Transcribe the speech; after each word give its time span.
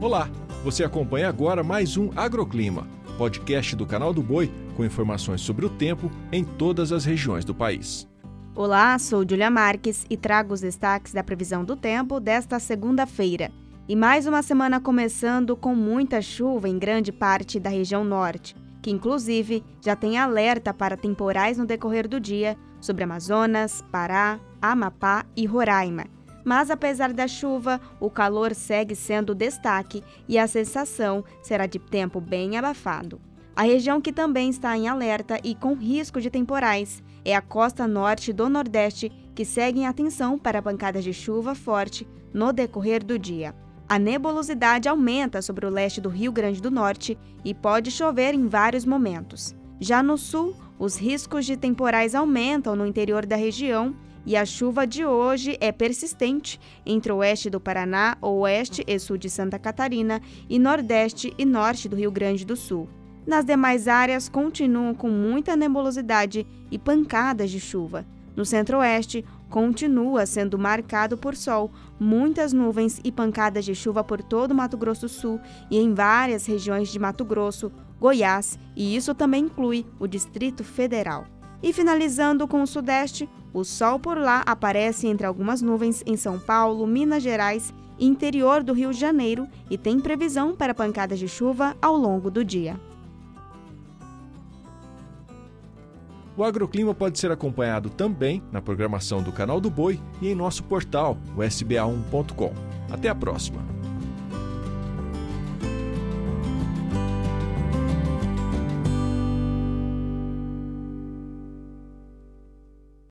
Olá, 0.00 0.30
você 0.64 0.82
acompanha 0.82 1.28
agora 1.28 1.62
mais 1.62 1.98
um 1.98 2.08
Agroclima, 2.16 2.88
podcast 3.18 3.76
do 3.76 3.84
canal 3.84 4.14
do 4.14 4.22
Boi 4.22 4.50
com 4.74 4.82
informações 4.82 5.42
sobre 5.42 5.66
o 5.66 5.68
tempo 5.68 6.10
em 6.32 6.42
todas 6.42 6.90
as 6.90 7.04
regiões 7.04 7.44
do 7.44 7.54
país. 7.54 8.08
Olá, 8.54 8.98
sou 8.98 9.28
Julia 9.28 9.50
Marques 9.50 10.06
e 10.08 10.16
trago 10.16 10.54
os 10.54 10.62
destaques 10.62 11.12
da 11.12 11.22
previsão 11.22 11.66
do 11.66 11.76
tempo 11.76 12.18
desta 12.18 12.58
segunda-feira. 12.58 13.50
E 13.86 13.94
mais 13.94 14.26
uma 14.26 14.42
semana 14.42 14.80
começando 14.80 15.54
com 15.54 15.74
muita 15.74 16.22
chuva 16.22 16.66
em 16.66 16.78
grande 16.78 17.12
parte 17.12 17.60
da 17.60 17.68
região 17.68 18.02
norte, 18.02 18.56
que 18.80 18.90
inclusive 18.90 19.62
já 19.84 19.94
tem 19.94 20.16
alerta 20.16 20.72
para 20.72 20.96
temporais 20.96 21.58
no 21.58 21.66
decorrer 21.66 22.08
do 22.08 22.18
dia 22.18 22.56
sobre 22.80 23.04
Amazonas, 23.04 23.84
Pará, 23.92 24.40
Amapá 24.62 25.26
e 25.36 25.44
Roraima. 25.44 26.06
Mas 26.44 26.70
apesar 26.70 27.12
da 27.12 27.28
chuva, 27.28 27.80
o 27.98 28.10
calor 28.10 28.54
segue 28.54 28.94
sendo 28.94 29.34
destaque 29.34 30.02
e 30.28 30.38
a 30.38 30.46
sensação 30.46 31.24
será 31.42 31.66
de 31.66 31.78
tempo 31.78 32.20
bem 32.20 32.56
abafado. 32.56 33.20
A 33.54 33.62
região 33.62 34.00
que 34.00 34.12
também 34.12 34.48
está 34.48 34.76
em 34.76 34.88
alerta 34.88 35.38
e 35.44 35.54
com 35.54 35.74
risco 35.74 36.20
de 36.20 36.30
temporais 36.30 37.02
é 37.24 37.34
a 37.34 37.42
costa 37.42 37.86
norte 37.86 38.32
do 38.32 38.48
Nordeste, 38.48 39.12
que 39.34 39.44
segue 39.44 39.80
em 39.80 39.86
atenção 39.86 40.38
para 40.38 40.62
pancadas 40.62 41.04
de 41.04 41.12
chuva 41.12 41.54
forte 41.54 42.08
no 42.32 42.52
decorrer 42.52 43.04
do 43.04 43.18
dia. 43.18 43.54
A 43.88 43.98
nebulosidade 43.98 44.88
aumenta 44.88 45.42
sobre 45.42 45.66
o 45.66 45.70
leste 45.70 46.00
do 46.00 46.08
Rio 46.08 46.30
Grande 46.30 46.62
do 46.62 46.70
Norte 46.70 47.18
e 47.44 47.52
pode 47.52 47.90
chover 47.90 48.34
em 48.34 48.46
vários 48.46 48.84
momentos. 48.84 49.54
Já 49.80 50.02
no 50.02 50.16
sul, 50.16 50.54
os 50.78 50.96
riscos 50.96 51.44
de 51.44 51.56
temporais 51.56 52.14
aumentam 52.14 52.76
no 52.76 52.86
interior 52.86 53.26
da 53.26 53.36
região 53.36 53.94
e 54.24 54.36
a 54.36 54.44
chuva 54.44 54.86
de 54.86 55.04
hoje 55.04 55.56
é 55.60 55.72
persistente 55.72 56.60
entre 56.84 57.12
o 57.12 57.16
oeste 57.16 57.48
do 57.50 57.60
Paraná, 57.60 58.16
oeste 58.20 58.84
e 58.86 58.98
sul 58.98 59.16
de 59.16 59.30
Santa 59.30 59.58
Catarina 59.58 60.20
e 60.48 60.58
nordeste 60.58 61.32
e 61.38 61.44
norte 61.44 61.88
do 61.88 61.96
Rio 61.96 62.10
Grande 62.10 62.44
do 62.44 62.56
Sul. 62.56 62.88
Nas 63.26 63.44
demais 63.44 63.86
áreas 63.86 64.28
continuam 64.28 64.94
com 64.94 65.08
muita 65.08 65.56
nebulosidade 65.56 66.46
e 66.70 66.78
pancadas 66.78 67.50
de 67.50 67.60
chuva. 67.60 68.06
No 68.34 68.44
centro-oeste, 68.44 69.24
continua 69.48 70.24
sendo 70.24 70.58
marcado 70.58 71.18
por 71.18 71.36
sol, 71.36 71.70
muitas 71.98 72.52
nuvens 72.52 73.00
e 73.04 73.10
pancadas 73.10 73.64
de 73.64 73.74
chuva 73.74 74.02
por 74.02 74.22
todo 74.22 74.52
o 74.52 74.54
Mato 74.54 74.76
Grosso 74.76 75.08
Sul 75.08 75.40
e 75.70 75.78
em 75.78 75.92
várias 75.92 76.46
regiões 76.46 76.88
de 76.88 76.98
Mato 76.98 77.24
Grosso, 77.24 77.70
Goiás, 77.98 78.58
e 78.74 78.96
isso 78.96 79.14
também 79.14 79.44
inclui 79.44 79.84
o 79.98 80.06
Distrito 80.06 80.64
Federal. 80.64 81.26
E 81.62 81.72
finalizando 81.72 82.48
com 82.48 82.62
o 82.62 82.66
Sudeste, 82.66 83.28
o 83.52 83.64
sol 83.64 83.98
por 83.98 84.16
lá 84.16 84.42
aparece 84.46 85.06
entre 85.06 85.26
algumas 85.26 85.60
nuvens 85.60 86.02
em 86.06 86.16
São 86.16 86.38
Paulo, 86.38 86.86
Minas 86.86 87.22
Gerais 87.22 87.74
e 87.98 88.06
interior 88.06 88.62
do 88.62 88.72
Rio 88.72 88.92
de 88.92 88.98
Janeiro 88.98 89.46
e 89.68 89.76
tem 89.76 90.00
previsão 90.00 90.54
para 90.54 90.74
pancadas 90.74 91.18
de 91.18 91.28
chuva 91.28 91.76
ao 91.82 91.96
longo 91.96 92.30
do 92.30 92.44
dia. 92.44 92.80
O 96.36 96.44
agroclima 96.44 96.94
pode 96.94 97.18
ser 97.18 97.30
acompanhado 97.30 97.90
também 97.90 98.42
na 98.50 98.62
programação 98.62 99.22
do 99.22 99.30
Canal 99.30 99.60
do 99.60 99.68
Boi 99.68 100.00
e 100.22 100.28
em 100.28 100.34
nosso 100.34 100.64
portal, 100.64 101.18
o 101.36 101.40
sba1.com. 101.40 102.54
Até 102.90 103.10
a 103.10 103.14
próxima! 103.14 103.79